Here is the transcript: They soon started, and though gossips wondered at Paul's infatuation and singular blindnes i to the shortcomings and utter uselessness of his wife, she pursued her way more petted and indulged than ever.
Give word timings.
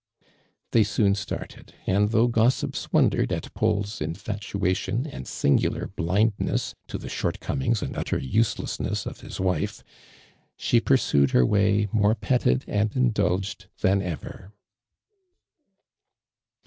They 0.71 0.81
soon 0.83 1.13
started, 1.13 1.75
and 1.85 2.09
though 2.09 2.25
gossips 2.27 2.91
wondered 2.91 3.31
at 3.31 3.53
Paul's 3.53 4.01
infatuation 4.01 5.05
and 5.05 5.27
singular 5.27 5.89
blindnes 5.95 6.73
i 6.73 6.77
to 6.87 6.97
the 6.97 7.07
shortcomings 7.07 7.83
and 7.83 7.95
utter 7.95 8.17
uselessness 8.17 9.05
of 9.05 9.19
his 9.19 9.39
wife, 9.39 9.83
she 10.57 10.79
pursued 10.81 11.29
her 11.37 11.45
way 11.45 11.87
more 11.91 12.15
petted 12.15 12.65
and 12.67 12.95
indulged 12.95 13.67
than 13.81 14.01
ever. 14.01 14.51